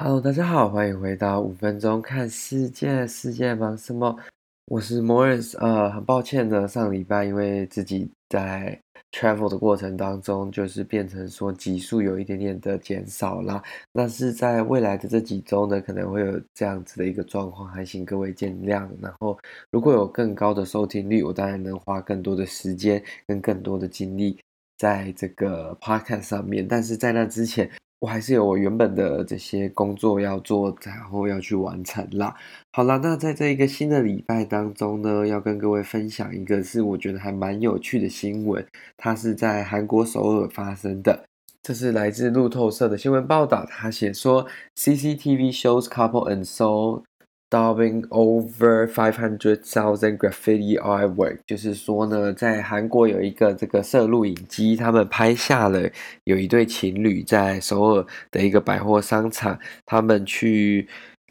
[0.00, 4.16] Hello，大家好，欢迎回到五分钟看世界，世界忙什么？
[4.66, 8.80] 我是 Morris，呃，很抱歉呢，上礼拜因为自己在
[9.10, 13.60] travel 的过程当中，就是变成说集数有一点点的减少啦。
[13.92, 18.88] 但是在未来的这几周呢，可能会有这样子的一个状况，还请各位见谅。
[19.02, 19.36] 然后
[19.72, 24.38] 如果有更高的收听率，我当然能花更多的时间跟更多的精力
[24.76, 26.68] 在这个 podcast 上面。
[26.68, 27.68] 但是在那之前，
[28.00, 32.34] 我还是有我原本的这些工作要做，然后要去完成啦。
[32.72, 38.64] 好啦，那在这一个新的礼拜当中呢，要跟各位分享一个是我觉得还蛮有趣的新闻，
[38.96, 41.24] 它是在韩国首尔发生的。
[41.60, 47.02] 这是来自路透社的新闻报道，他写说，CCTV shows couple and soul。
[47.50, 55.88] Daubing over five hundred thousand graffiti artwork，就是说呢，在韩国有一个这个摄录影机，他们拍下了
[56.24, 60.86] 有一对情侣在首尔的一个百货商场，他们去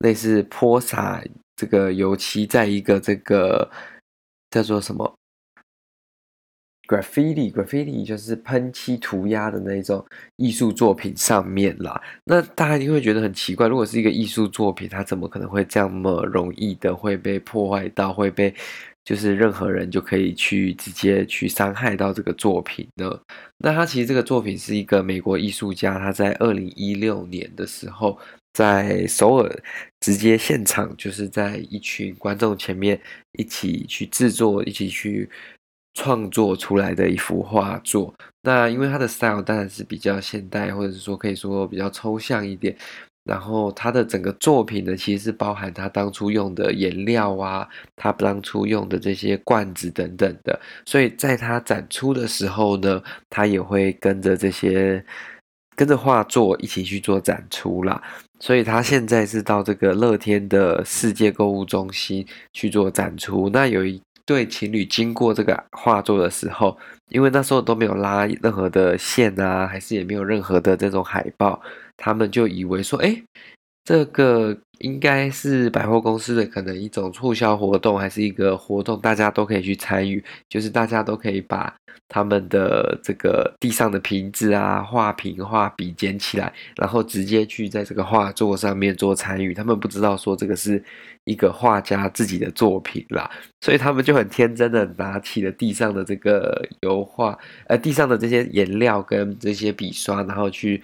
[0.00, 1.24] 类似泼洒
[1.56, 3.70] 这个油漆，在一个这个
[4.50, 5.14] 叫做什么
[6.88, 10.04] ？Graffiti，Graffiti 就是喷漆涂鸦的那种
[10.36, 12.02] 艺术作品上面啦。
[12.24, 18.52] 那大家一定会觉得很奇怪，如果是一个艺术作品，它怎么可能会这么容易的会被破坏到，会被
[19.04, 23.18] 就是任何人就可以去直接去伤害到这个作品呢？
[23.58, 28.18] 那它其实这个作品是一个美国艺术家，他在二零一六年的时候
[28.52, 29.62] 在首尔
[30.00, 33.00] 直接现场，就是在一群观众前面
[33.38, 35.30] 一起去制作，一起去。
[35.94, 42.74] 创作出来的一幅画作，那因为他的 style 当然是比较现代，或者是说可以说比较抽象一点。
[43.24, 50.58] 然后他的整个作品呢，其实是包含他当初用的颜料啊，他当初用的这些罐子等等的。
[50.84, 55.04] 所以在他展出的时候呢，他也会跟着这些
[55.76, 58.02] 跟着画作一起去做展出啦。
[58.40, 63.48] 所以他现在是到这个乐天的世界购物中心去做展出。
[63.50, 64.02] 那有一。
[64.24, 66.76] 对情侣经过这个画作的时候，
[67.08, 71.60] 因为那时候都没有拉任何的线啊，还是也没有任何的这种海报，
[71.96, 73.22] 他们就以为说，哎，
[73.84, 74.56] 这个。
[74.78, 80.20] 应该是百货公司的可能一种促销活动，还是一个活动，大家都可以去参与。
[80.48, 81.72] 就是大家都可以把
[82.08, 89.54] 他们的这个地上的瓶子啊、画瓶、画笔捡起来，然后直接去在这个画作上面做参与。
[89.54, 90.82] 他们不知道说这个是
[91.26, 97.38] 一个画家自己的作品啦，所以他们就很天真的拿起了地上的这个油画，
[97.68, 100.82] 呃，地上的这些颜料跟这些笔刷，然后去。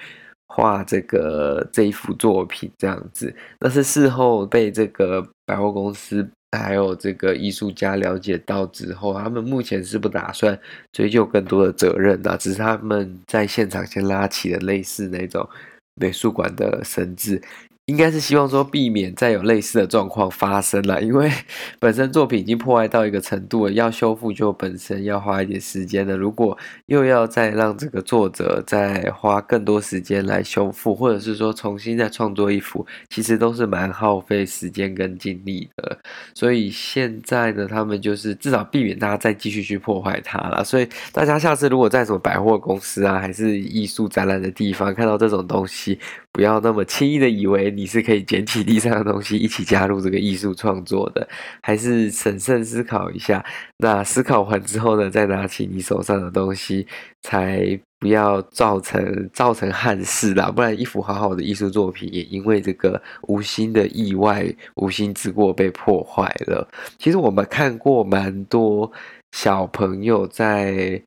[0.48, 10.58] 画这个这一幅作品这样子，但是事后被这个百货公司还有这个艺术家了解到之后，他们目前是不打算
[10.92, 15.46] 追究更多的责任的，只是他们在现场先拉起了类似那种
[15.94, 17.40] 美术馆的绳子。
[17.88, 21.30] 应该是希望说避免再有类似的状况发生了，因为
[21.80, 26.14] 本身作品已经破坏到一个程度了，要修复就本身要花一点时间的。
[26.14, 35.98] 如果又要再让这个作者再花更多时间来修复，或者是说重新再创作一幅，其实都是蛮耗费时间跟精力的。
[36.34, 40.62] 所以现在呢，他们就是至少避免大家再继续去破坏它了。
[40.62, 45.98] 所以大家下次如果在什么百货公司啊，还是艺术展览的地方看到这种东西，
[46.32, 51.28] 不要那么轻易的以为你是可以捡起地上的东西一起加入这个艺术创作的，
[51.62, 53.44] 还是审慎思考一下。
[53.76, 56.84] 那思考完之后呢，再拿起你手上的东西，
[57.22, 60.50] 才不要造成造成憾事啦。
[60.50, 64.44] 不然一幅好好的艺术作品也因为这个无心的意外、
[64.74, 66.68] 无心之过被破坏了。
[66.98, 68.90] 其实我们看过蛮多
[69.30, 71.00] 小朋友在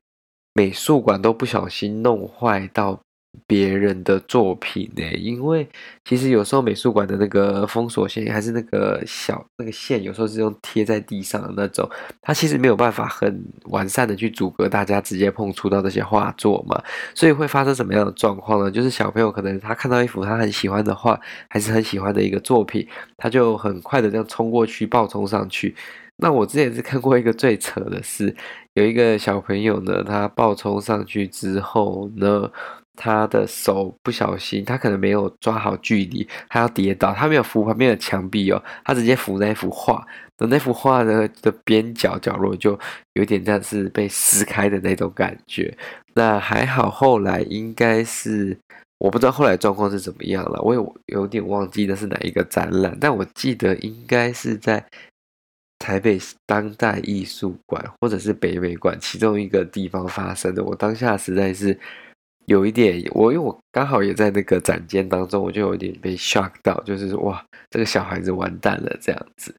[0.54, 2.98] 美术馆都不小心弄坏到。
[3.46, 5.02] 别人的作品呢？
[5.14, 5.66] 因为
[6.04, 11.88] 其实有时候美术馆的那个封锁线还是那个小那个线，有时候是用贴在地上的那种，
[12.20, 16.82] 它其实没有办法很完善的去阻隔大家直接碰触到这些画作嘛，
[17.14, 18.70] 所以会发生什么样的状况呢？
[18.70, 21.18] 就是小朋友可能他看到一幅他很喜欢的画，
[21.48, 22.86] 还是很喜欢的一个作品，
[23.16, 25.74] 他就很快的这样冲过去暴冲上去。
[26.16, 28.34] 那我之前是看过一个最扯的是，
[28.74, 32.50] 有一个小朋友呢，他暴冲上去之后呢。
[32.94, 40.06] 他的手不小心，他可能没有抓好距离，他要跌倒，他没有扶旁边的墙壁哦，他直接扶那幅画，
[40.36, 42.78] 等那幅画呢的边角角落就
[43.14, 45.74] 有点像是被撕开的那种感觉。
[46.14, 48.56] 那还好，后来应该是
[48.98, 54.84] 我不知道后来状况是怎么样了，我有有点忘记那是哪一个展览，但我记得应该是在
[55.78, 60.62] 台北当代艺术馆或者是北美馆其中一个地方发生的。
[60.62, 61.78] 我当下实在是。
[62.46, 69.54] 有一点，我因为我刚好也在那个展间当中，我就有点被 shock 到，就是哇，这个小孩子完蛋了这样子。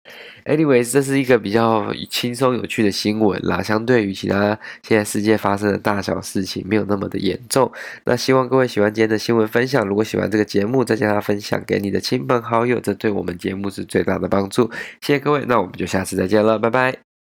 [0.45, 7.71] Anyways，这是一个比较轻松有趣的新闻啦，相对于其他现在世界发生的大小事情，没有那么的严重。
[8.05, 14.69] 那希望各位喜欢今天的新闻分享，如果喜欢这个节目，再将它分享给你的亲朋好友，这对我们节目是最大的帮助。
[15.01, 17.12] 谢谢各位，那我们就下次再见了，拜拜。